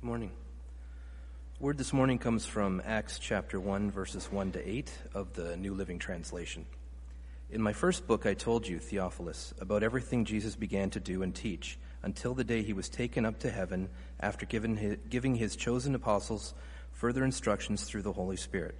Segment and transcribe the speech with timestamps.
[0.00, 0.30] Good morning.
[1.58, 5.74] Word this morning comes from Acts chapter 1, verses 1 to 8 of the New
[5.74, 6.64] Living Translation.
[7.50, 11.34] In my first book, I told you, Theophilus, about everything Jesus began to do and
[11.34, 16.54] teach until the day he was taken up to heaven after giving his chosen apostles
[16.92, 18.76] further instructions through the Holy Spirit.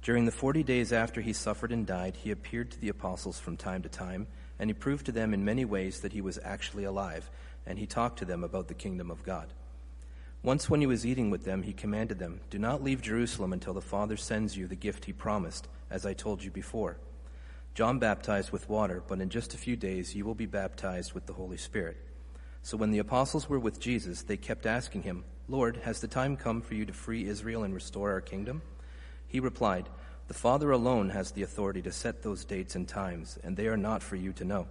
[0.00, 3.56] During the 40 days after he suffered and died, he appeared to the apostles from
[3.56, 4.28] time to time,
[4.60, 7.28] and he proved to them in many ways that he was actually alive,
[7.66, 9.52] and he talked to them about the kingdom of God.
[10.46, 13.74] Once, when he was eating with them, he commanded them, Do not leave Jerusalem until
[13.74, 16.98] the Father sends you the gift he promised, as I told you before.
[17.74, 21.26] John baptized with water, but in just a few days you will be baptized with
[21.26, 21.96] the Holy Spirit.
[22.62, 26.36] So when the apostles were with Jesus, they kept asking him, Lord, has the time
[26.36, 28.62] come for you to free Israel and restore our kingdom?
[29.26, 29.88] He replied,
[30.28, 33.76] The Father alone has the authority to set those dates and times, and they are
[33.76, 34.68] not for you to know.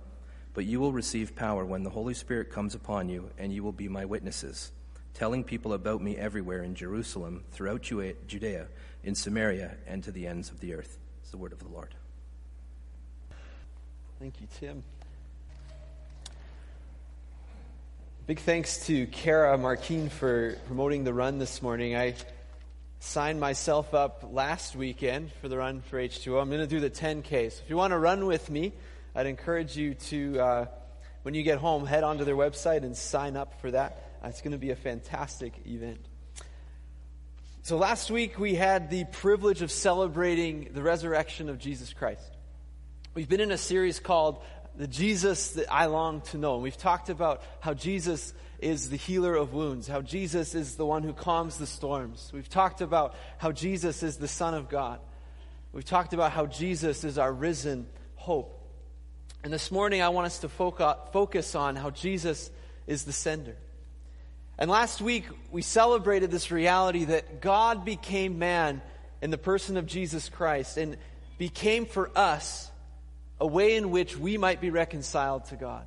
[0.53, 3.73] But you will receive power when the Holy Spirit comes upon you, and you will
[3.73, 4.71] be my witnesses
[5.15, 8.67] telling people about me everywhere in Jerusalem, throughout Judea,
[9.03, 10.98] in Samaria, and to the ends of the earth.
[11.21, 11.95] It's the word of the Lord.
[14.20, 14.84] Thank you, Tim.
[18.27, 21.95] Big thanks to Kara Markeen for promoting the run this morning.
[21.95, 22.15] I
[22.99, 26.41] signed myself up last weekend for the run for H2O.
[26.41, 27.51] I'm going to do the 10K.
[27.51, 28.73] So if you want to run with me,
[29.13, 30.65] I'd encourage you to, uh,
[31.21, 34.15] when you get home, head onto their website and sign up for that.
[34.26, 36.04] Uh, it's going to be a fantastic event.
[37.62, 42.35] So, last week we had the privilege of celebrating the resurrection of Jesus Christ.
[43.13, 44.41] We've been in a series called
[44.77, 46.55] The Jesus That I Long to Know.
[46.55, 50.87] And we've talked about how Jesus is the healer of wounds, how Jesus is the
[50.87, 52.31] one who calms the storms.
[52.34, 55.01] We've talked about how Jesus is the Son of God.
[55.71, 58.59] We've talked about how Jesus is our risen hope.
[59.43, 62.49] And this morning I want us to focus on how Jesus
[62.87, 63.55] is the sender.
[64.57, 68.81] And last week, we celebrated this reality that God became man
[69.22, 70.97] in the person of Jesus Christ and
[71.38, 72.72] became for us
[73.40, 75.85] a way in which we might be reconciled to God.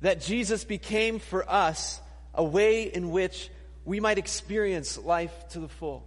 [0.00, 2.00] That Jesus became for us
[2.34, 3.50] a way in which
[3.84, 6.06] we might experience life to the full.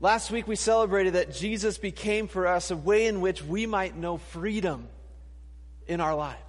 [0.00, 3.96] Last week we celebrated that Jesus became for us a way in which we might
[3.96, 4.88] know freedom
[5.86, 6.47] in our lives.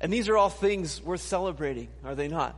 [0.00, 2.56] And these are all things worth celebrating, are they not?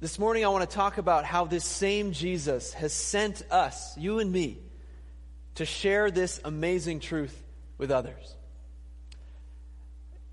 [0.00, 4.18] This morning, I want to talk about how this same Jesus has sent us, you
[4.18, 4.58] and me,
[5.56, 7.38] to share this amazing truth
[7.76, 8.34] with others.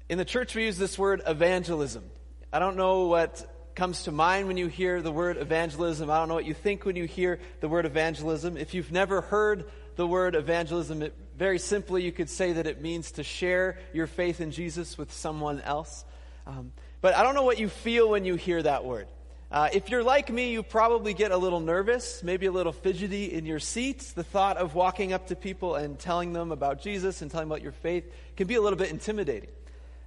[0.08, 2.04] In the church, we use this word evangelism.
[2.52, 6.10] I don't know what comes to mind when you hear the word evangelism.
[6.10, 8.56] I don't know what you think when you hear the word evangelism.
[8.56, 12.82] If you've never heard the word evangelism, it very simply, you could say that it
[12.82, 16.04] means to share your faith in Jesus with someone else.
[16.48, 19.08] Um, but I don't know what you feel when you hear that word.
[19.52, 23.26] Uh, if you're like me, you probably get a little nervous, maybe a little fidgety
[23.26, 24.14] in your seats.
[24.14, 27.62] The thought of walking up to people and telling them about Jesus and telling about
[27.62, 29.50] your faith can be a little bit intimidating.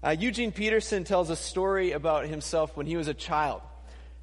[0.03, 3.63] Uh, Eugene Peterson tells a story about himself when he was a child.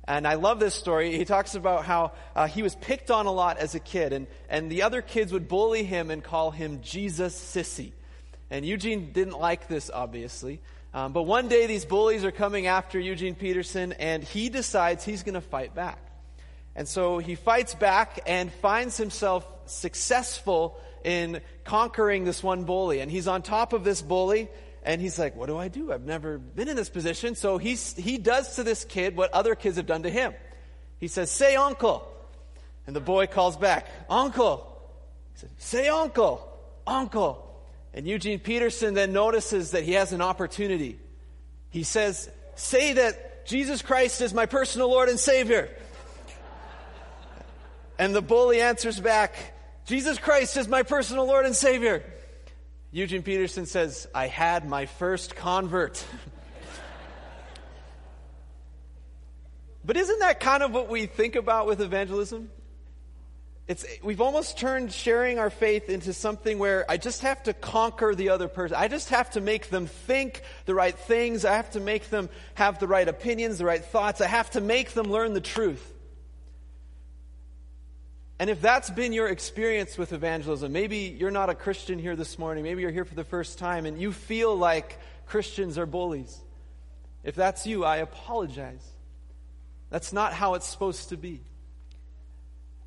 [0.07, 1.17] And I love this story.
[1.17, 4.27] He talks about how uh, he was picked on a lot as a kid, and,
[4.49, 7.91] and the other kids would bully him and call him Jesus Sissy.
[8.49, 10.61] And Eugene didn't like this, obviously.
[10.93, 15.23] Um, but one day, these bullies are coming after Eugene Peterson, and he decides he's
[15.23, 15.99] going to fight back.
[16.73, 23.01] And so he fights back and finds himself successful in conquering this one bully.
[23.01, 24.47] And he's on top of this bully,
[24.87, 25.91] and he's like, What do I do?
[25.91, 27.35] I've never been in this position.
[27.35, 30.33] So he's, he does to this kid what other kids have done to him.
[30.97, 32.07] He says, Say uncle.
[32.87, 34.65] And the boy calls back, Uncle.
[35.33, 36.49] He says, Say uncle,
[36.87, 37.43] uncle.
[37.93, 40.97] And Eugene Peterson then notices that he has an opportunity.
[41.69, 45.69] He says, Say that Jesus Christ is my personal Lord and Savior.
[47.99, 49.35] And the bully answers back,
[49.85, 52.05] Jesus Christ is my personal Lord and Savior.
[52.97, 56.03] Eugene Peterson says, I had my first convert.
[59.85, 62.49] but isn't that kind of what we think about with evangelism?
[63.67, 68.15] It's, we've almost turned sharing our faith into something where I just have to conquer
[68.15, 68.75] the other person.
[68.75, 71.45] I just have to make them think the right things.
[71.45, 74.21] I have to make them have the right opinions, the right thoughts.
[74.21, 75.93] I have to make them learn the truth.
[78.39, 82.37] And if that's been your experience with evangelism, maybe you're not a Christian here this
[82.37, 86.37] morning, maybe you're here for the first time and you feel like Christians are bullies.
[87.23, 88.85] If that's you, I apologize.
[89.89, 91.41] That's not how it's supposed to be.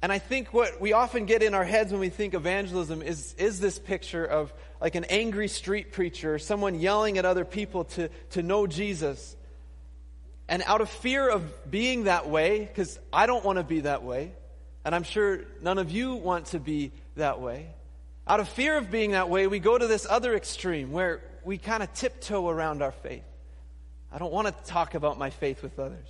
[0.03, 3.35] And I think what we often get in our heads when we think evangelism is,
[3.35, 8.09] is this picture of like an angry street preacher, someone yelling at other people to,
[8.31, 9.37] to know Jesus.
[10.49, 14.03] And out of fear of being that way, because I don't want to be that
[14.03, 14.33] way,
[14.85, 17.69] and I'm sure none of you want to be that way,
[18.27, 21.59] out of fear of being that way, we go to this other extreme where we
[21.59, 23.25] kind of tiptoe around our faith.
[24.13, 26.07] I don't want to talk about my faith with others.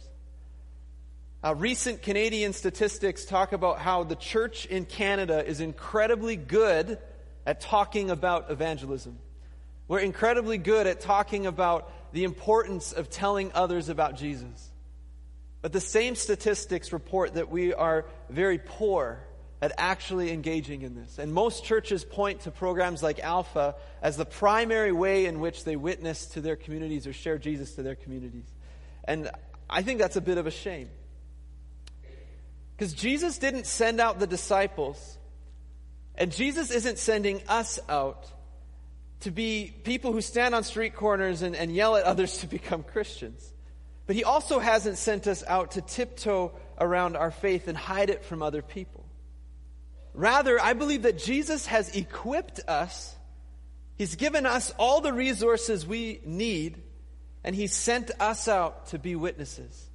[1.42, 6.98] Uh, recent Canadian statistics talk about how the church in Canada is incredibly good
[7.46, 9.18] at talking about evangelism.
[9.88, 14.70] We're incredibly good at talking about the importance of telling others about Jesus.
[15.62, 19.20] But the same statistics report that we are very poor
[19.62, 21.18] at actually engaging in this.
[21.18, 25.76] And most churches point to programs like Alpha as the primary way in which they
[25.76, 28.46] witness to their communities or share Jesus to their communities.
[29.04, 29.30] And
[29.68, 30.88] I think that's a bit of a shame.
[32.76, 35.18] Because Jesus didn't send out the disciples,
[36.14, 38.26] and Jesus isn't sending us out
[39.20, 42.82] to be people who stand on street corners and, and yell at others to become
[42.82, 43.52] Christians.
[44.10, 48.24] But he also hasn't sent us out to tiptoe around our faith and hide it
[48.24, 49.04] from other people.
[50.14, 53.14] Rather, I believe that Jesus has equipped us,
[53.94, 56.82] He's given us all the resources we need,
[57.44, 59.88] and He sent us out to be witnesses.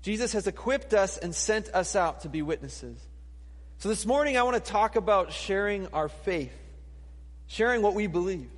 [0.00, 2.98] Jesus has equipped us and sent us out to be witnesses.
[3.80, 6.58] So this morning I want to talk about sharing our faith,
[7.48, 8.48] sharing what we believe,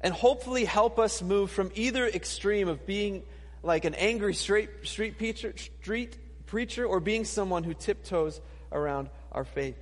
[0.00, 3.22] and hopefully help us move from either extreme of being
[3.62, 6.16] like an angry street, street, preacher, street
[6.48, 8.40] preacher or being someone who tiptoes
[8.72, 9.76] around our faith.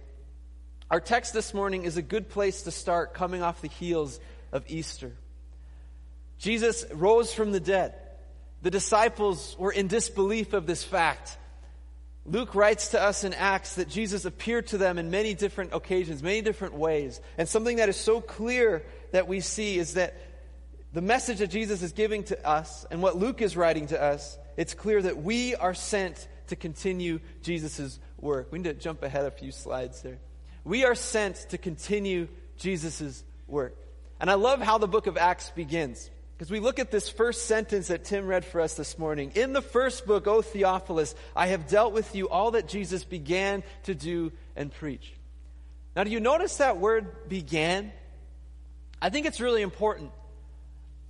[0.91, 4.21] Our text this morning is a good place to start coming off the heels
[4.53, 5.13] of Easter.
[6.39, 7.95] Jesus rose from the dead.
[8.63, 11.39] The disciples were in disbelief of this fact.
[12.25, 16.23] Luke writes to us in Acts that Jesus appeared to them in many different occasions,
[16.23, 17.21] many different ways.
[17.39, 20.15] And something that is so clear that we see is that
[20.97, 24.39] the message that Jesus is giving to us and what Luke is writing to us,
[24.57, 28.51] it's clear that we are sent to continue Jesus' work.
[28.51, 30.17] We need to jump ahead a few slides there.
[30.65, 33.77] We are sent to continue Jesus' work.
[34.21, 36.09] And I love how the book of Acts begins.
[36.33, 39.33] Because we look at this first sentence that Tim read for us this morning.
[39.35, 43.65] In the first book, O Theophilus, I have dealt with you all that Jesus began
[43.83, 45.13] to do and preach.
[45.95, 47.93] Now, do you notice that word began?
[49.03, 50.11] I think it's really important.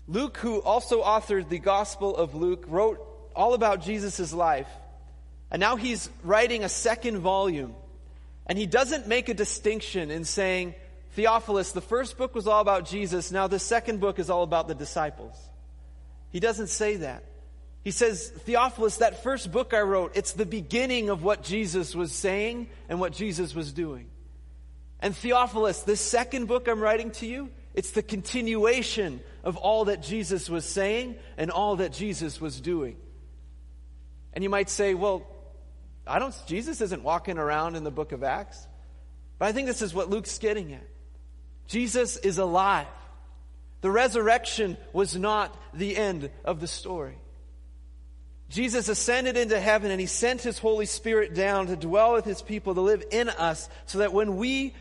[0.09, 3.01] Luke, who also authored the Gospel of Luke, wrote
[3.35, 4.69] all about Jesus' life.
[5.51, 7.75] And now he's writing a second volume.
[8.47, 10.75] And he doesn't make a distinction in saying,
[11.13, 13.33] Theophilus, the first book was all about Jesus.
[13.33, 15.35] Now the second book is all about the disciples.
[16.31, 17.25] He doesn't say that.
[17.83, 22.13] He says, Theophilus, that first book I wrote, it's the beginning of what Jesus was
[22.13, 24.09] saying and what Jesus was doing.
[25.01, 30.03] And Theophilus, this second book I'm writing to you, it's the continuation of all that
[30.03, 32.97] Jesus was saying and all that Jesus was doing.
[34.33, 35.27] And you might say, well,
[36.07, 38.67] I don't, Jesus isn't walking around in the book of Acts.
[39.39, 40.87] But I think this is what Luke's getting at.
[41.67, 42.87] Jesus is alive.
[43.83, 47.19] The resurrection was not the end of the story.
[48.49, 52.41] Jesus ascended into heaven and he sent his Holy Spirit down to dwell with his
[52.41, 54.75] people, to live in us, so that when we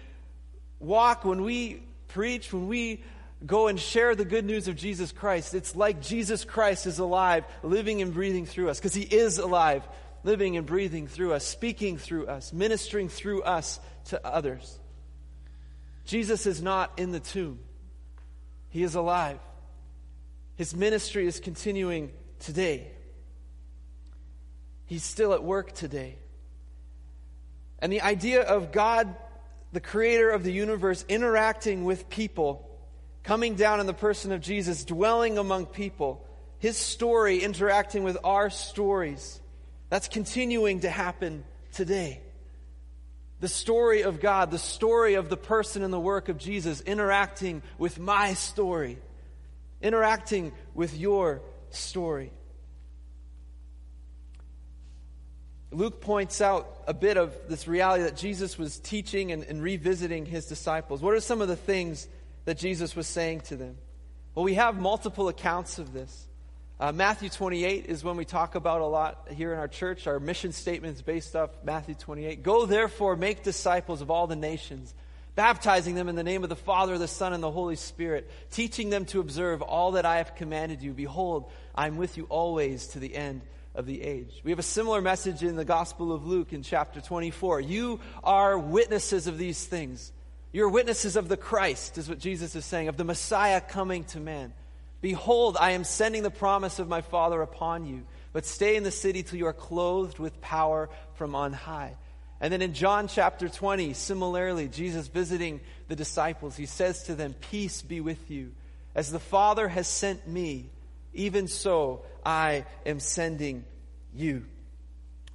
[0.80, 1.82] walk, when we
[2.16, 3.04] preach, when we
[3.46, 7.44] go and share the good news of Jesus Christ, it's like Jesus Christ is alive,
[7.62, 9.86] living and breathing through us, because he is alive,
[10.24, 14.80] living and breathing through us, speaking through us, ministering through us to others.
[16.06, 17.60] Jesus is not in the tomb,
[18.70, 19.40] he is alive.
[20.56, 22.88] His ministry is continuing today.
[24.86, 26.16] He's still at work today.
[27.80, 29.14] And the idea of God,
[29.76, 32.66] the creator of the universe, interacting with people,
[33.24, 36.26] coming down in the person of Jesus, dwelling among people,
[36.60, 39.42] his story interacting with our stories,
[39.90, 42.22] that's continuing to happen today.
[43.42, 47.62] The story of God, the story of the person and the work of Jesus interacting
[47.78, 48.98] with my story,
[49.82, 52.32] interacting with your story.
[55.76, 60.26] Luke points out a bit of this reality that Jesus was teaching and, and, revisiting
[60.26, 61.02] his disciples.
[61.02, 62.08] What are some of the things
[62.46, 63.76] that Jesus was saying to them?
[64.34, 66.28] Well, we have multiple accounts of this.
[66.80, 70.08] Uh, Matthew 28 is when we talk about a lot here in our church.
[70.08, 72.42] Our mission statement is based off Matthew 28.
[72.42, 74.94] Go therefore, make disciples of all the nations,
[75.36, 78.90] baptizing them in the name of the Father, the Son, and the Holy Spirit, teaching
[78.90, 80.94] them to observe all that I have commanded you.
[80.94, 83.42] Behold, I am with you always to the end
[83.76, 84.42] of the age.
[84.44, 87.62] We have a similar message in the Gospel of Luke in chapter 24.
[87.62, 90.12] You are witnesses of these things.
[90.52, 94.20] You're witnesses of the Christ, is what Jesus is saying, of the Messiah coming to
[94.20, 94.54] man.
[95.02, 98.04] Behold, I am sending the promise of my Father upon you,
[98.34, 101.96] but stay in the city till you are clothed with power from on high.
[102.40, 107.36] And then in John chapter 20, similarly, Jesus visiting the disciples, he says to them,
[107.52, 108.52] Peace be with you.
[108.94, 110.70] As the Father has sent me,
[111.16, 113.66] even so I am sending
[114.14, 114.46] you.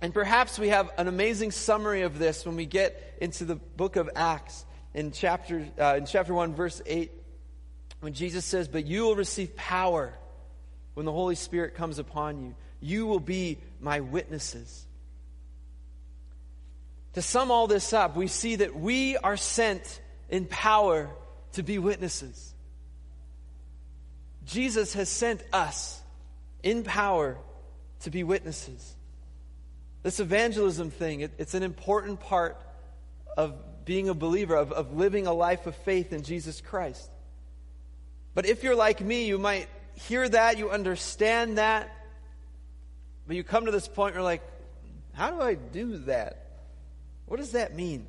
[0.00, 3.96] And perhaps we have an amazing summary of this when we get into the book
[3.96, 7.12] of Acts in chapter, uh, in chapter 1, verse 8,
[8.00, 10.14] when Jesus says, But you will receive power
[10.94, 12.54] when the Holy Spirit comes upon you.
[12.80, 14.87] You will be my witnesses.
[17.14, 21.10] To sum all this up, we see that we are sent in power
[21.52, 22.54] to be witnesses.
[24.50, 26.00] Jesus has sent us
[26.62, 27.38] in power
[28.00, 28.97] to be witnesses.
[30.02, 32.61] This evangelism thing, it, it's an important part
[33.37, 33.54] of
[33.85, 37.09] being a believer, of, of living a life of faith in Jesus Christ.
[38.35, 41.88] But if you're like me, you might hear that, you understand that,
[43.26, 44.42] but you come to this point where you're like,
[45.12, 46.47] how do I do that?
[47.26, 48.07] What does that mean?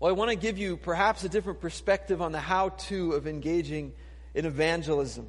[0.00, 3.26] Well, I want to give you perhaps a different perspective on the how to of
[3.26, 3.92] engaging
[4.34, 5.28] in evangelism.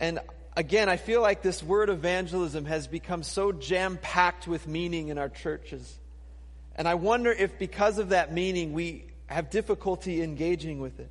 [0.00, 0.18] And
[0.56, 5.18] again, I feel like this word evangelism has become so jam packed with meaning in
[5.18, 5.98] our churches.
[6.74, 11.10] And I wonder if because of that meaning, we have difficulty engaging with it.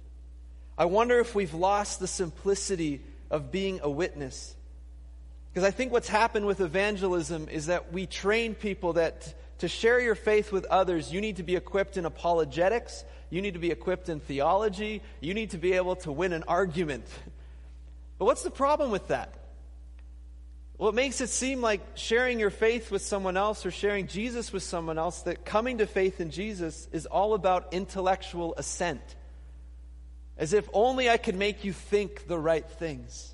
[0.78, 4.56] I wonder if we've lost the simplicity of being a witness.
[5.52, 10.00] Because I think what's happened with evangelism is that we train people that to share
[10.00, 13.72] your faith with others, you need to be equipped in apologetics, you need to be
[13.72, 17.06] equipped in theology, you need to be able to win an argument.
[18.18, 19.34] But what's the problem with that?
[20.78, 24.54] Well, it makes it seem like sharing your faith with someone else or sharing Jesus
[24.54, 29.02] with someone else, that coming to faith in Jesus is all about intellectual assent.
[30.38, 33.34] As if only I could make you think the right things.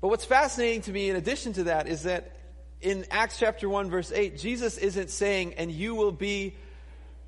[0.00, 2.36] But what's fascinating to me, in addition to that, is that
[2.80, 6.54] in Acts chapter 1, verse 8, Jesus isn't saying, and you will be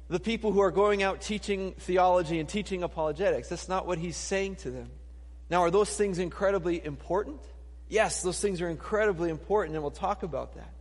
[0.09, 3.49] the people who are going out teaching theology and teaching apologetics.
[3.49, 4.91] That's not what he's saying to them.
[5.51, 7.41] Now, are those things incredibly important?
[7.89, 10.73] Yes, those things are incredibly important, and we'll talk about that.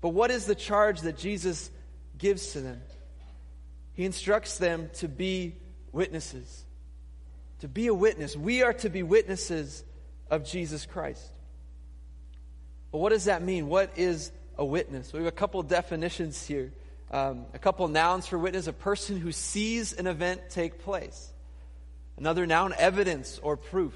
[0.00, 1.70] But what is the charge that Jesus
[2.18, 2.80] gives to them?
[3.94, 5.54] He instructs them to be
[5.92, 6.64] witnesses.
[7.60, 8.36] To be a witness.
[8.36, 9.84] We are to be witnesses
[10.30, 11.28] of Jesus Christ.
[12.90, 13.68] Well, what does that mean?
[13.68, 15.12] What is a witness?
[15.12, 16.72] We have a couple definitions here.
[17.10, 21.32] Um, a couple nouns for witness a person who sees an event take place.
[22.16, 23.94] Another noun, evidence or proof.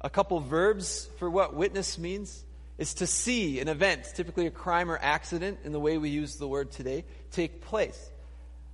[0.00, 2.44] A couple verbs for what witness means
[2.76, 6.36] is to see an event, typically a crime or accident in the way we use
[6.36, 8.10] the word today, take place.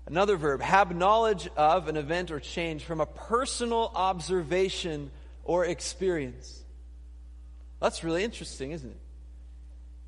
[0.07, 5.11] Another verb, have knowledge of an event or change from a personal observation
[5.43, 6.63] or experience.
[7.81, 9.01] That's really interesting, isn't it?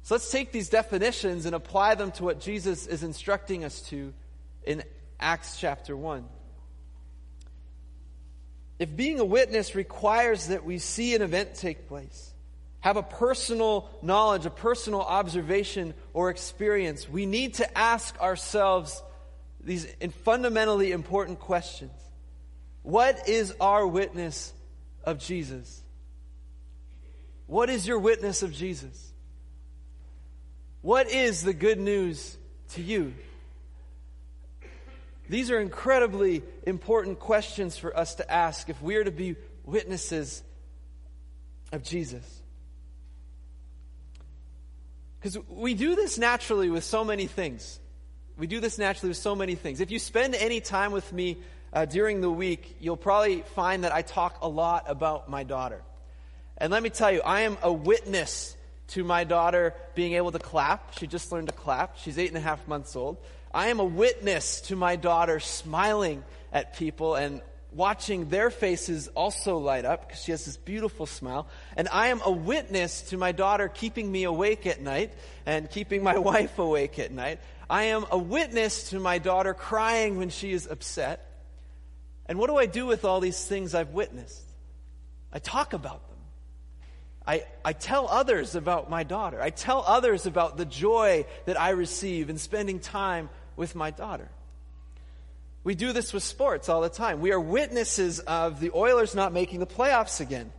[0.07, 4.15] So let's take these definitions and apply them to what Jesus is instructing us to
[4.65, 4.85] in
[5.19, 6.25] Acts chapter 1.
[8.79, 12.33] If being a witness requires that we see an event take place,
[12.79, 19.03] have a personal knowledge, a personal observation or experience, we need to ask ourselves
[19.61, 19.89] these
[20.23, 21.91] fundamentally important questions.
[22.85, 24.53] What is our witness
[25.03, 25.83] of Jesus?
[27.49, 29.15] What is your witness of Jesus?
[30.87, 32.37] What is the good news
[32.75, 33.13] to you?
[35.29, 40.45] These are incredibly important questions for us to ask if we are to be witnesses
[41.73, 42.23] of Jesus.
[45.19, 47.81] Because we do this naturally with so many things.
[48.39, 49.81] We do this naturally with so many things.
[49.81, 51.39] If you spend any time with me
[51.73, 55.83] uh, during the week, you'll probably find that I talk a lot about my daughter.
[56.57, 58.56] And let me tell you, I am a witness
[58.89, 60.97] to my daughter being able to clap.
[60.99, 61.99] She just learned to clap.
[61.99, 63.19] She's eight and a half months old.
[63.53, 67.41] I am a witness to my daughter smiling at people and
[67.73, 71.47] watching their faces also light up because she has this beautiful smile.
[71.77, 75.13] And I am a witness to my daughter keeping me awake at night
[75.45, 77.41] and keeping my wife awake at night.
[77.69, 81.23] I am a witness to my daughter crying when she is upset.
[82.27, 84.43] And what do I do with all these things I've witnessed?
[85.33, 86.16] I talk about them.
[87.27, 89.43] I, I tell others about my daughter.
[89.43, 94.29] I tell others about the joy that I receive in spending time with my daughter.
[95.65, 97.21] We do this with sports all the time.
[97.21, 100.53] We are witnesses of the Oilers not making the playoffs again.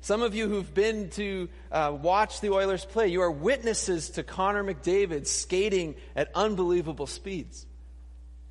[0.00, 4.24] Some of you who've been to uh, watch the Oilers play, you are witnesses to
[4.24, 7.66] Connor McDavid skating at unbelievable speeds.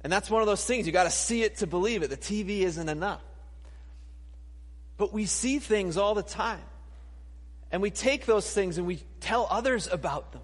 [0.01, 0.85] And that's one of those things.
[0.85, 2.09] You got to see it to believe it.
[2.09, 3.21] The TV isn't enough.
[4.99, 6.59] But we see things all the time.
[7.71, 10.41] And we take those things and we tell others about them.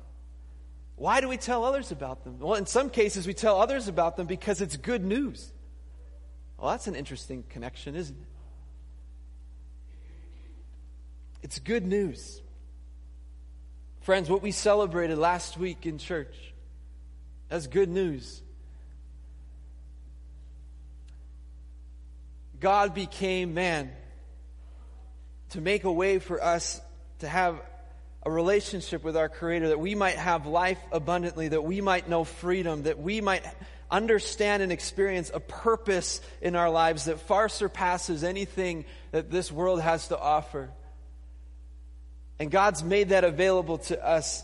[0.96, 2.40] Why do we tell others about them?
[2.40, 5.52] Well, in some cases, we tell others about them because it's good news.
[6.58, 8.28] Well, that's an interesting connection, isn't it?
[11.44, 12.42] It's good news.
[14.04, 16.34] Friends, what we celebrated last week in church,
[17.50, 18.42] that's good news.
[22.62, 23.92] God became man
[25.52, 26.82] to make a way for us
[27.20, 27.62] to have
[28.24, 32.24] a relationship with our Creator, that we might have life abundantly, that we might know
[32.24, 33.44] freedom, that we might
[33.92, 39.80] understand and experience a purpose in our lives that far surpasses anything that this world
[39.80, 40.72] has to offer.
[42.40, 44.44] And God's made that available to us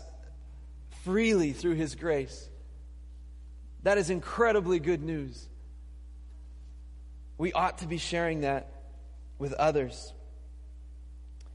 [1.04, 2.48] freely through His grace.
[3.82, 5.48] That is incredibly good news.
[7.36, 8.68] We ought to be sharing that
[9.38, 10.12] with others.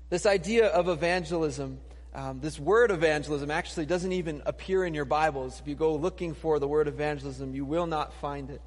[0.10, 1.80] This idea of evangelism,
[2.16, 5.60] um, this word evangelism actually doesn't even appear in your Bibles.
[5.60, 8.62] If you go looking for the word evangelism, you will not find it.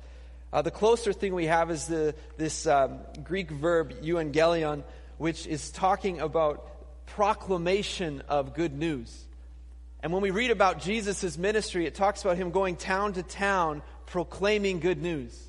[0.53, 4.83] Uh, the closer thing we have is the, this um, Greek verb euangelion,
[5.17, 9.25] which is talking about proclamation of good news.
[10.03, 13.81] And when we read about Jesus' ministry, it talks about him going town to town
[14.05, 15.49] proclaiming good news.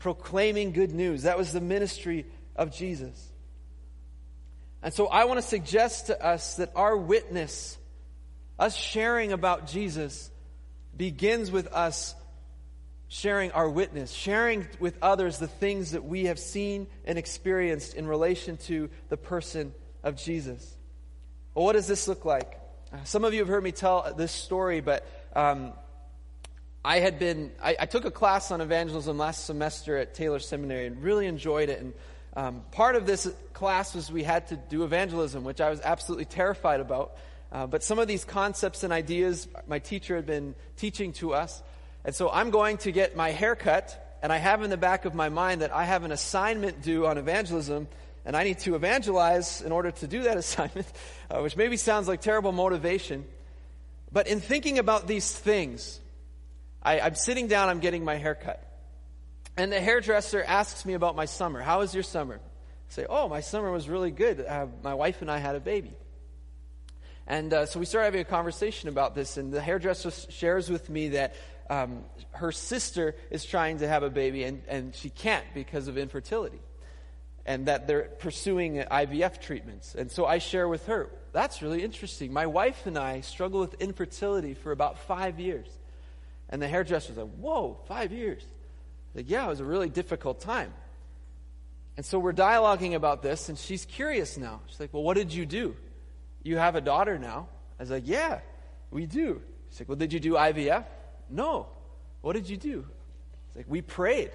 [0.00, 1.22] Proclaiming good news.
[1.22, 3.30] That was the ministry of Jesus.
[4.84, 7.78] And so I want to suggest to us that our witness,
[8.58, 10.30] us sharing about Jesus,
[10.94, 12.14] begins with us
[13.08, 18.06] sharing our witness, sharing with others the things that we have seen and experienced in
[18.06, 19.72] relation to the person
[20.02, 20.76] of Jesus.
[21.54, 22.60] Well, what does this look like?
[23.04, 25.72] Some of you have heard me tell this story, but um,
[26.84, 30.86] I had been, I, I, took a class on evangelism last semester at Taylor Seminary
[30.86, 31.80] and really enjoyed it.
[31.80, 31.94] And
[32.36, 36.24] um, part of this class was we had to do evangelism, which I was absolutely
[36.24, 37.16] terrified about.
[37.52, 41.62] Uh, but some of these concepts and ideas my teacher had been teaching to us.
[42.04, 45.04] And so I'm going to get my hair cut, and I have in the back
[45.04, 47.86] of my mind that I have an assignment due on evangelism,
[48.24, 50.86] and I need to evangelize in order to do that assignment,
[51.30, 53.24] uh, which maybe sounds like terrible motivation.
[54.10, 56.00] But in thinking about these things,
[56.82, 58.60] I, I'm sitting down, I'm getting my hair cut.
[59.56, 61.60] And the hairdresser asks me about my summer.
[61.60, 62.36] How was your summer?
[62.36, 64.44] I say, Oh, my summer was really good.
[64.44, 65.92] Uh, my wife and I had a baby.
[67.26, 70.90] And uh, so we started having a conversation about this, and the hairdresser shares with
[70.90, 71.34] me that
[71.70, 75.96] um, her sister is trying to have a baby, and, and she can't because of
[75.96, 76.60] infertility,
[77.46, 79.94] and that they're pursuing IVF treatments.
[79.94, 82.30] And so I share with her, that's really interesting.
[82.30, 85.68] My wife and I struggle with infertility for about five years.
[86.50, 88.44] And the hairdresser's like, Whoa, five years.
[89.14, 90.72] Like, yeah, it was a really difficult time.
[91.96, 94.60] And so we're dialoguing about this, and she's curious now.
[94.66, 95.76] She's like, Well, what did you do?
[96.42, 97.48] You have a daughter now.
[97.78, 98.40] I was like, Yeah,
[98.90, 99.40] we do.
[99.70, 100.84] She's like, Well, did you do IVF?
[101.30, 101.68] No.
[102.20, 102.84] What did you do?
[103.48, 104.30] It's like, We prayed.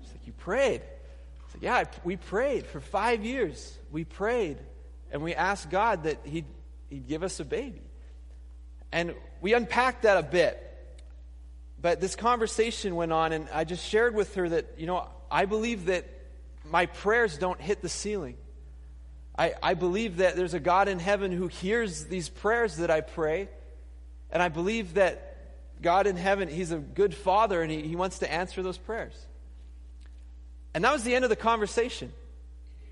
[0.00, 0.80] She's like, You prayed?
[1.44, 3.78] It's like, Yeah, we prayed for five years.
[3.92, 4.56] We prayed,
[5.12, 6.46] and we asked God that He'd,
[6.88, 7.82] he'd give us a baby.
[8.92, 10.62] And we unpacked that a bit.
[11.86, 15.44] But this conversation went on, and I just shared with her that, you know, I
[15.44, 16.04] believe that
[16.68, 18.34] my prayers don't hit the ceiling.
[19.38, 23.02] I, I believe that there's a God in heaven who hears these prayers that I
[23.02, 23.48] pray.
[24.32, 25.36] And I believe that
[25.80, 29.14] God in heaven, He's a good Father and he, he wants to answer those prayers.
[30.74, 32.12] And that was the end of the conversation.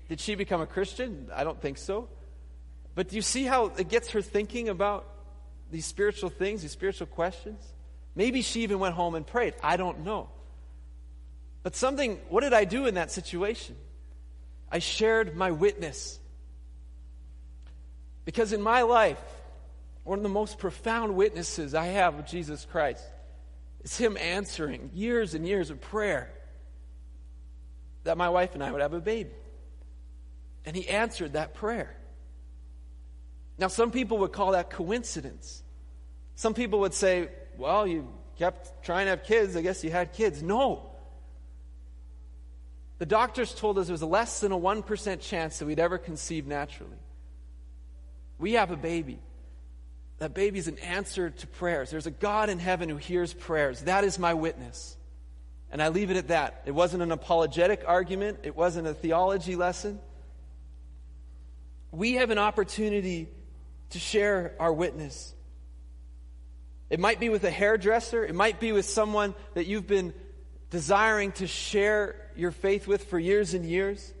[0.07, 1.27] Did she become a Christian?
[1.35, 2.07] I don't think so.
[2.95, 5.05] But do you see how it gets her thinking about
[5.69, 7.74] these spiritual things, these spiritual questions?
[8.15, 9.53] Maybe she even went home and prayed.
[9.61, 10.29] I don't know.
[11.63, 13.75] But something, what did I do in that situation?
[14.71, 16.19] I shared my witness.
[18.23, 19.21] Because in my life,
[20.03, 23.03] one of the most profound witnesses I have of Jesus Christ
[23.83, 26.31] is Him answering years and years of prayer
[28.03, 29.31] that my wife and I would have a baby.
[30.65, 31.95] And He answered that prayer.
[33.57, 35.63] Now, some people would call that coincidence.
[36.35, 39.55] Some people would say, well, you kept trying to have kids.
[39.55, 40.43] I guess you had kids.
[40.43, 40.89] No.
[42.97, 46.47] The doctors told us there was less than a 1% chance that we'd ever conceive
[46.47, 46.97] naturally.
[48.37, 49.19] We have a baby.
[50.19, 51.91] That baby is an answer to prayers.
[51.91, 53.81] There's a God in heaven who hears prayers.
[53.81, 54.95] That is my witness.
[55.71, 56.63] And I leave it at that.
[56.65, 59.99] It wasn't an apologetic argument, it wasn't a theology lesson.
[61.91, 63.29] we have an opportunity
[63.89, 65.33] to share our witness.
[66.89, 70.13] It might be with a hairdresser, it might be with someone that you've been
[70.69, 74.13] desiring to share your faith with for years and years.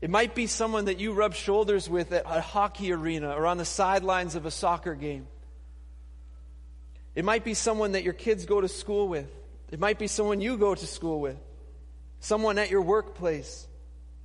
[0.00, 3.58] It might be someone that you rub shoulders with at a hockey arena or on
[3.58, 5.26] the sidelines of a soccer game.
[7.14, 9.28] It might be someone that your kids go to school with.
[9.72, 11.36] It might be someone you go to school with.
[12.20, 13.66] Someone at your workplace.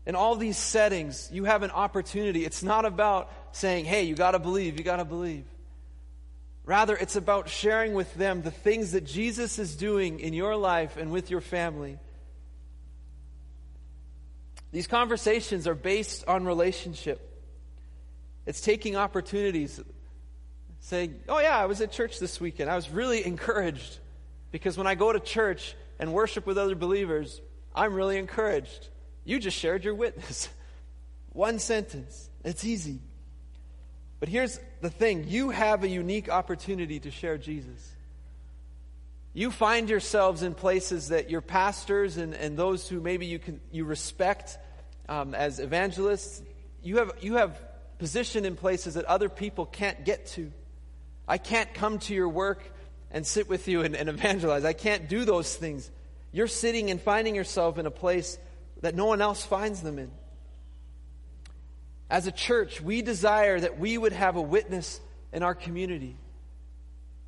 [0.06, 2.45] In all these settings, you have an opportunity.
[2.45, 5.45] It's not about saying, hey, you got to believe, you got to believe.
[6.65, 10.95] Rather, it's about sharing with them the things that Jesus is doing in your life
[10.95, 11.99] and with your family.
[14.71, 17.30] These conversations are based on relationship.
[18.45, 19.80] It's taking opportunities,
[20.80, 22.69] saying, Oh, yeah, I was at church this weekend.
[22.69, 23.99] I was really encouraged
[24.52, 27.41] because when I go to church and worship with other believers,
[27.76, 28.89] I'm really encouraged.
[29.26, 30.49] You just shared your witness.
[31.34, 32.30] One sentence.
[32.43, 32.99] It's easy.
[34.24, 37.92] But here's the thing you have a unique opportunity to share Jesus.
[39.34, 43.60] You find yourselves in places that your pastors and, and those who maybe you, can,
[43.70, 44.58] you respect
[45.10, 46.42] um, as evangelists,
[46.82, 47.62] you have, you have
[47.98, 50.54] position in places that other people can't get to.
[51.28, 52.64] I can't come to your work
[53.12, 54.64] and sit with you and, and evangelize.
[54.64, 55.92] I can't do those things.
[56.32, 58.38] You're sitting and finding yourself in a place
[58.84, 60.12] that no one else finds them in.
[62.10, 65.00] As a church, we desire that we would have a witness
[65.32, 66.16] in our community.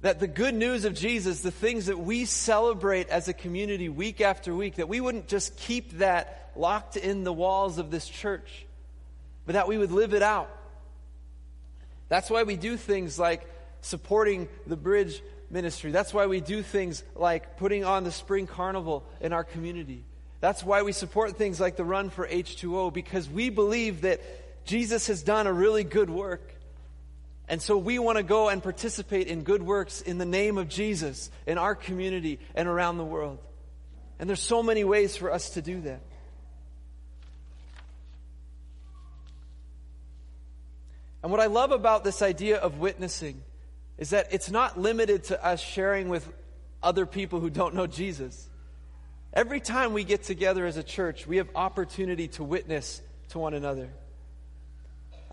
[0.02, 4.22] That the good news of Jesus, the things that we celebrate as a community week
[4.22, 8.66] after week, that we wouldn't just keep that locked in the walls of this church,
[9.46, 10.50] but that we would live it out.
[12.08, 13.50] That's why we do things like
[13.82, 15.92] supporting the bridge ministry.
[15.92, 20.04] That's why we do things like putting on the spring carnival in our community.
[20.40, 24.22] That's why we support things like the Run for H2O, because we believe that
[24.66, 26.54] Jesus has done a really good work.
[27.48, 30.68] And so we want to go and participate in good works in the name of
[30.68, 33.38] Jesus in our community and around the world.
[34.20, 36.02] And there's so many ways for us to do that.
[41.22, 43.42] And what I love about this idea of witnessing
[43.98, 46.28] is that it's not limited to us sharing with
[46.84, 48.48] other people who don't know Jesus.
[49.34, 53.54] Every time we get together as a church, we have opportunity to witness to one
[53.54, 53.90] another.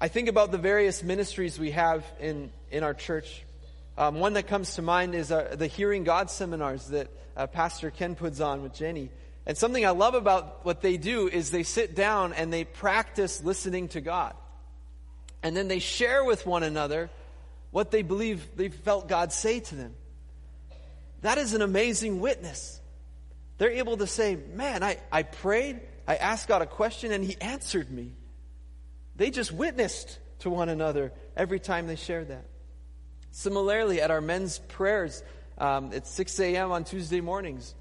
[0.03, 3.45] I think about the various ministries we have in, in our church.
[3.97, 7.93] Um, one that comes to mind is our, the Hearing God seminars that uh, Pastor
[7.93, 9.11] Ken puts on with Jenny.
[9.47, 13.45] And something I love about what they do is they sit down and they practice
[13.45, 14.35] listening to God.
[15.41, 17.09] And then they share with one another
[17.71, 19.95] what they believe they felt God say to them.
[21.21, 22.81] That is an amazing witness.
[23.59, 27.37] They're able to say, Man, I, I prayed, I asked God a question, and He
[27.41, 28.15] answered me.
[29.17, 32.47] They just witnessed to one another every time they shared that.
[33.31, 35.23] Similarly, at our men's prayers
[35.59, 36.73] um, at 6 a.m.
[36.73, 37.75] on Tuesday mornings,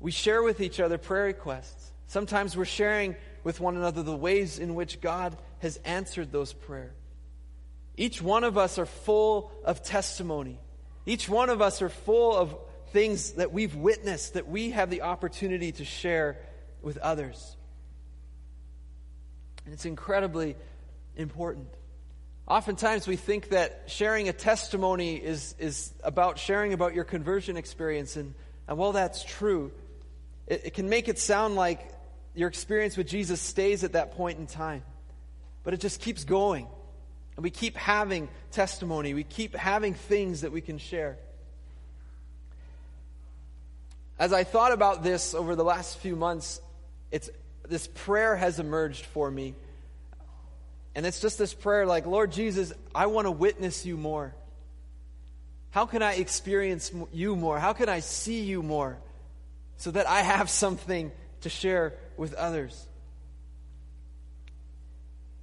[0.00, 1.92] we share with each other prayer requests.
[2.06, 6.94] Sometimes we're sharing with one another the ways in which God has answered those prayers.
[7.96, 10.58] Each one of us are full of testimony.
[11.06, 12.54] Each one of us are full of
[12.92, 16.38] things that we've witnessed that we have the opportunity to share
[16.82, 17.55] with others.
[19.66, 20.56] And it's incredibly
[21.16, 21.66] important.
[22.46, 28.16] Oftentimes we think that sharing a testimony is, is about sharing about your conversion experience.
[28.16, 28.34] And,
[28.68, 29.72] and while that's true,
[30.46, 31.92] it, it can make it sound like
[32.36, 34.84] your experience with Jesus stays at that point in time.
[35.64, 36.68] But it just keeps going.
[37.34, 39.14] And we keep having testimony.
[39.14, 41.18] We keep having things that we can share.
[44.16, 46.60] As I thought about this over the last few months,
[47.10, 47.28] it's
[47.68, 49.54] this prayer has emerged for me.
[50.94, 54.34] And it's just this prayer like, Lord Jesus, I want to witness you more.
[55.70, 57.58] How can I experience you more?
[57.58, 58.96] How can I see you more
[59.76, 62.86] so that I have something to share with others?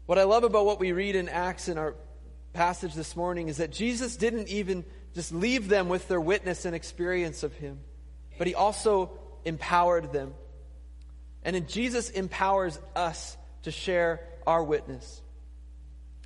[0.05, 1.93] What I love about what we read in Acts in our
[2.51, 4.83] passage this morning is that Jesus didn't even
[5.13, 7.79] just leave them with their witness and experience of Him,
[8.38, 9.12] but He also
[9.45, 10.33] empowered them.
[11.43, 15.21] And Jesus empowers us to share our witness.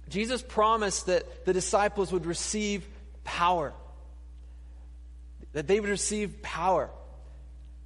[0.10, 2.88] Jesus promised that the disciples would receive
[3.24, 3.74] power,
[5.54, 6.90] that they would receive power.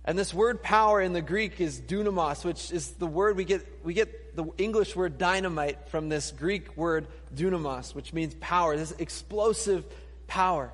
[0.04, 3.66] And this word power in the Greek is dunamis, which is the word we get,
[3.84, 8.92] we get the English word dynamite from this Greek word dunamis, which means power, this
[8.98, 9.86] explosive
[10.28, 10.72] power.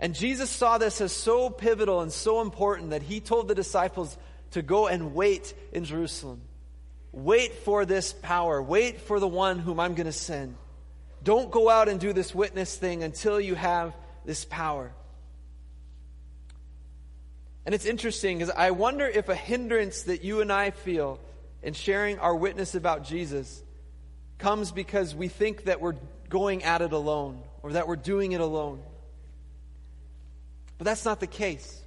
[0.00, 4.16] And Jesus saw this as so pivotal and so important that he told the disciples
[4.52, 6.40] to go and wait in Jerusalem.
[7.12, 8.62] Wait for this power.
[8.62, 10.56] Wait for the one whom I'm going to send.
[11.22, 14.92] Don't go out and do this witness thing until you have this power.
[17.66, 21.20] And it's interesting because I wonder if a hindrance that you and I feel
[21.62, 23.62] in sharing our witness about Jesus
[24.38, 25.96] comes because we think that we're
[26.30, 28.80] going at it alone or that we're doing it alone.
[30.78, 31.79] But that's not the case.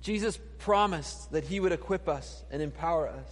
[0.00, 3.28] Jesus promised that he would equip us and empower us.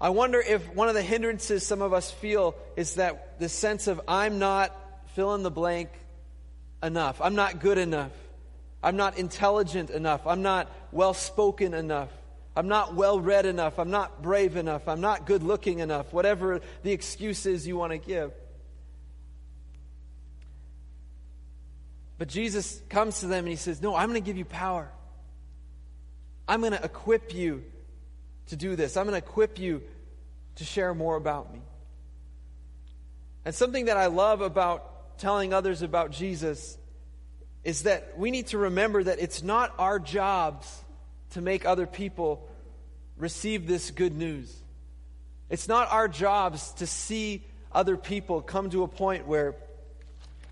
[0.00, 3.88] I wonder if one of the hindrances some of us feel is that the sense
[3.88, 4.74] of I'm not
[5.14, 5.88] fill in the blank
[6.82, 7.20] enough.
[7.20, 8.12] I'm not good enough.
[8.82, 10.26] I'm not intelligent enough.
[10.26, 12.10] I'm not well spoken enough.
[12.54, 13.78] I'm not well read enough.
[13.78, 14.86] I'm not brave enough.
[14.86, 16.12] I'm not good looking enough.
[16.12, 18.32] Whatever the excuse is you want to give.
[22.18, 24.90] But Jesus comes to them and he says, No, I'm going to give you power.
[26.46, 27.62] I'm going to equip you
[28.48, 28.96] to do this.
[28.96, 29.82] I'm going to equip you
[30.56, 31.60] to share more about me.
[33.44, 36.76] And something that I love about telling others about Jesus
[37.64, 40.82] is that we need to remember that it's not our jobs
[41.30, 42.48] to make other people
[43.16, 44.54] receive this good news.
[45.50, 49.54] It's not our jobs to see other people come to a point where,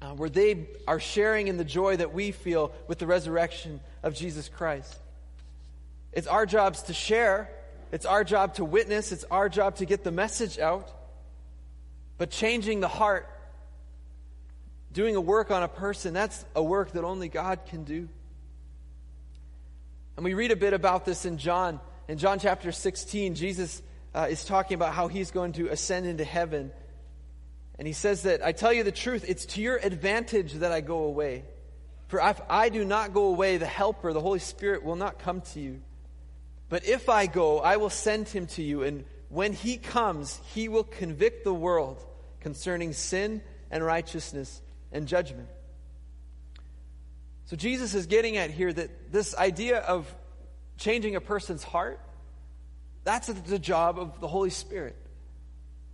[0.02, 4.14] uh, where they are sharing in the joy that we feel with the resurrection of
[4.14, 4.94] Jesus Christ.
[6.12, 7.50] It's our jobs to share,
[7.92, 10.90] it's our job to witness, it's our job to get the message out.
[12.18, 13.28] But changing the heart
[14.96, 18.08] Doing a work on a person, that's a work that only God can do.
[20.16, 21.80] And we read a bit about this in John.
[22.08, 23.82] In John chapter 16, Jesus
[24.14, 26.72] uh, is talking about how he's going to ascend into heaven.
[27.78, 30.80] And he says that, I tell you the truth, it's to your advantage that I
[30.80, 31.44] go away.
[32.08, 35.40] For if I do not go away, the Helper, the Holy Spirit, will not come
[35.52, 35.80] to you.
[36.68, 38.82] But if I go, I will send him to you.
[38.82, 42.04] And when he comes, he will convict the world
[42.40, 44.62] concerning sin and righteousness
[44.92, 45.48] and judgment.
[47.46, 50.12] So Jesus is getting at here that this idea of
[50.78, 52.00] changing a person's heart,
[53.04, 54.96] that's the job of the Holy Spirit.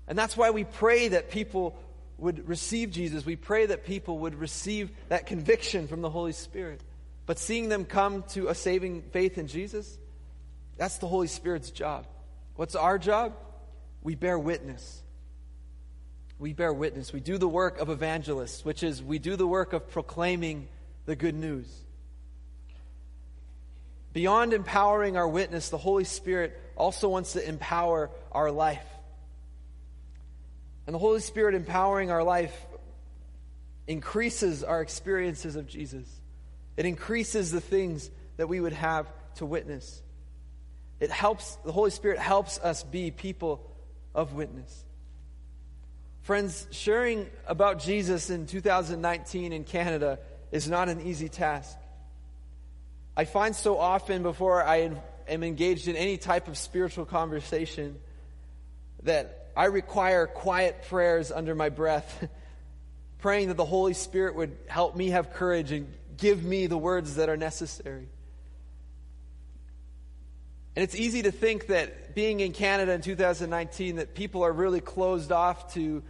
[0.09, 1.77] And that's why we pray that people
[2.19, 3.25] would receive Jesus.
[3.25, 6.81] We pray that people would receive that conviction from the Holy Spirit.
[7.27, 9.99] But seeing them come to a saving faith in Jesus,
[10.77, 12.07] that's the Holy Spirit's job.
[12.57, 13.35] What's our job?
[14.03, 15.03] We bear witness
[16.43, 17.12] we bear witness.
[17.12, 20.69] We do the work of evangelists, which is we do the work of proclaiming
[21.07, 21.69] the good news.
[24.12, 28.85] Beyond empowering our witness, the Holy Spirit also wants to empower our life.
[30.87, 32.55] And the Holy Spirit empowering our life
[33.87, 36.09] increases our experiences of Jesus.
[36.77, 40.03] It increases the things that we would have to witness.
[41.01, 43.68] It helps, the Holy Spirit helps us be people
[44.14, 44.85] of witness.
[46.23, 50.21] Friends, sharing about Jesus in 2019 in Canada
[50.53, 51.77] is not an easy task.
[53.16, 54.92] I find so often before I
[55.29, 57.99] am engaged in any type of spiritual conversation
[59.03, 62.29] that I require quiet prayers under my breath,
[63.19, 67.17] praying that the Holy Spirit would help me have courage and give me the words
[67.17, 68.09] that are necessary.
[70.75, 74.81] And it's easy to think that being in Canada in 2019, that people are really
[74.81, 76.03] closed off to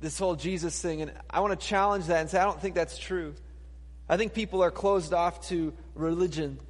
[0.00, 1.02] this whole Jesus thing.
[1.02, 3.34] And I want to challenge that and say, I don't think that's true.
[4.08, 6.60] I think people are closed off to religion.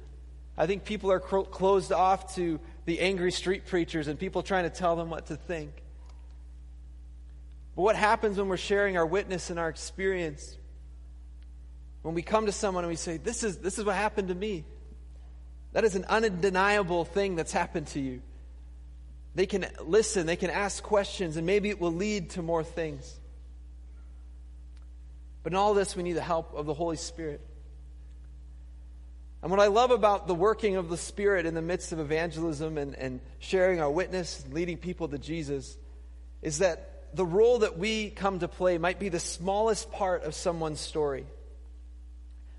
[0.57, 4.63] I think people are cro- closed off to the angry street preachers and people trying
[4.63, 5.71] to tell them what to think.
[7.75, 10.57] But what happens when we're sharing our witness and our experience?
[12.01, 14.35] When we come to someone and we say, This is, this is what happened to
[14.35, 14.63] me.
[15.73, 18.21] That is an undeniable thing that's happened to you.
[19.33, 23.19] They can listen, they can ask questions, and maybe it will lead to more things.
[25.43, 27.41] But in all this, we need the help of the Holy Spirit.
[29.41, 32.77] And what I love about the working of the Spirit in the midst of evangelism
[32.77, 35.77] and, and sharing our witness, and leading people to Jesus,
[36.41, 40.35] is that the role that we come to play might be the smallest part of
[40.35, 41.25] someone's story.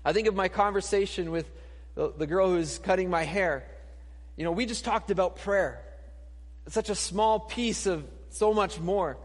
[0.03, 1.45] I think of my conversation with
[1.93, 3.63] the, the girl who's cutting my hair.
[4.35, 5.79] You know, we just talked about prayer.
[6.65, 9.17] It's such a small piece of so much more.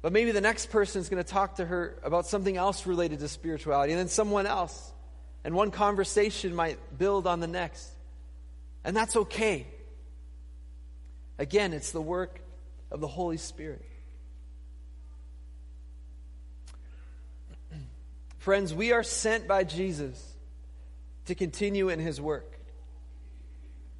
[0.00, 3.18] But maybe the next person is going to talk to her about something else related
[3.18, 4.92] to spirituality, and then someone else.
[5.44, 7.88] And one conversation might build on the next.
[8.84, 9.66] And that's okay.
[11.38, 12.40] Again, it's the work
[12.90, 13.84] of the Holy Spirit.
[18.46, 20.24] Friends, we are sent by Jesus
[21.24, 22.60] to continue in his work.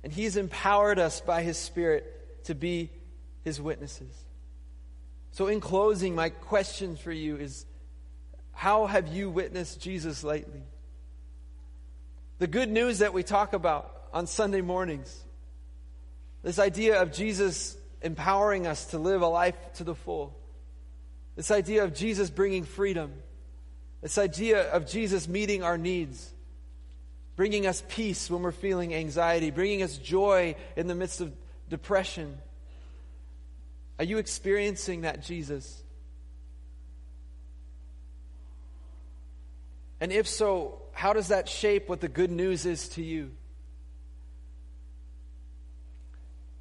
[0.04, 2.90] And He's empowered us by His Spirit to be
[3.42, 4.14] His witnesses.
[5.32, 7.66] So, in closing, my question for you is
[8.52, 10.62] how have you witnessed Jesus lately?
[12.38, 15.24] The good news that we talk about on Sunday mornings,
[16.44, 20.38] this idea of Jesus empowering us to live a life to the full,
[21.34, 23.12] this idea of Jesus bringing freedom,
[24.02, 26.30] this idea of Jesus meeting our needs,
[27.34, 31.32] bringing us peace when we're feeling anxiety, bringing us joy in the midst of
[31.68, 32.38] depression.
[33.98, 35.82] Are you experiencing that Jesus?
[40.00, 43.30] And if so, how does that shape what the good news is to you?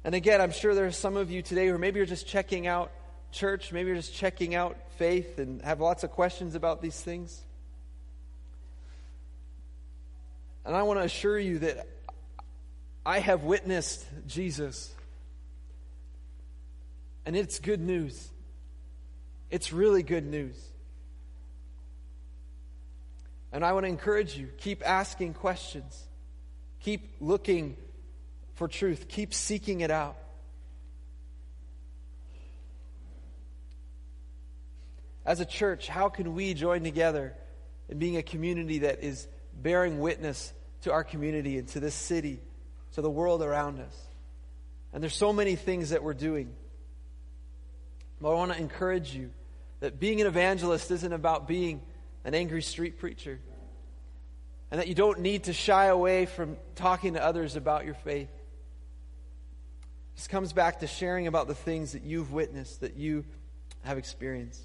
[0.04, 2.66] And again, I'm sure there are some of you today who maybe you're just checking
[2.66, 2.92] out
[3.36, 7.42] church, maybe you're just checking out faith and have lots of questions about these things.
[10.64, 11.86] And I want to assure you that
[13.04, 14.92] I have witnessed Jesus.
[17.24, 18.28] And it's good news.
[19.50, 20.60] It's really good news.
[23.52, 26.04] And I want to encourage you keep asking questions,
[26.80, 27.76] keep looking
[28.54, 30.16] for truth, keep seeking it out.
[35.26, 37.34] As a church, how can we join together
[37.88, 39.26] in being a community that is
[39.60, 42.40] bearing witness to our community and to this city,
[42.92, 43.94] to the world around us?
[44.92, 46.54] And there's so many things that we're doing.
[48.20, 49.30] But I want to encourage you
[49.80, 51.82] that being an evangelist isn't about being
[52.24, 53.40] an angry street preacher.
[54.70, 58.30] And that you don't need to shy away from talking to others about your faith.
[60.14, 63.24] This comes back to sharing about the things that you've witnessed, that you
[63.82, 64.62] have experienced.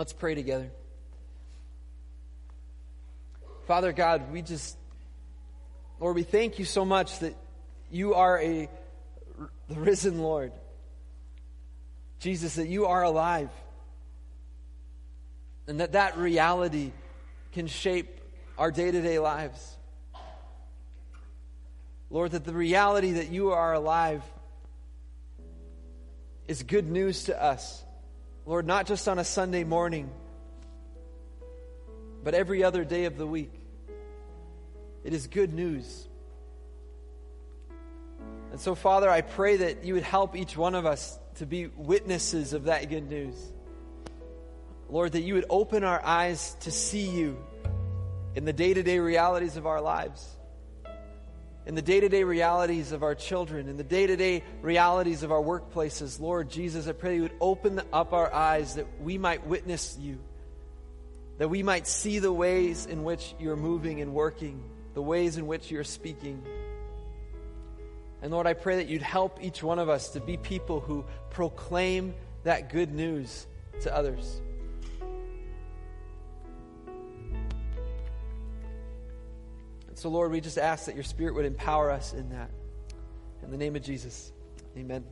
[0.00, 0.70] Let's pray together.
[3.66, 4.78] Father God, we just,
[6.00, 7.36] Lord, we thank you so much that
[7.90, 8.70] you are a
[9.68, 10.52] the risen Lord.
[12.18, 13.50] Jesus, that you are alive.
[15.66, 16.92] And that that reality
[17.52, 18.22] can shape
[18.56, 19.76] our day to day lives.
[22.08, 24.22] Lord, that the reality that you are alive
[26.48, 27.84] is good news to us.
[28.46, 30.10] Lord, not just on a Sunday morning,
[32.22, 33.52] but every other day of the week.
[35.04, 36.08] It is good news.
[38.50, 41.68] And so, Father, I pray that you would help each one of us to be
[41.68, 43.34] witnesses of that good news.
[44.88, 47.38] Lord, that you would open our eyes to see you
[48.34, 50.36] in the day to day realities of our lives
[51.66, 55.22] in the day to day realities of our children, in the day to day realities
[55.22, 56.20] of our workplaces.
[56.20, 60.18] Lord Jesus, I pray you would open up our eyes that we might witness you,
[61.38, 64.62] that we might see the ways in which you're moving and working,
[64.94, 66.42] the ways in which you're speaking.
[68.22, 71.04] And Lord, I pray that you'd help each one of us to be people who
[71.30, 73.46] proclaim that good news
[73.82, 74.40] to others.
[80.00, 82.50] So, Lord, we just ask that your Spirit would empower us in that.
[83.42, 84.32] In the name of Jesus,
[84.74, 85.04] amen.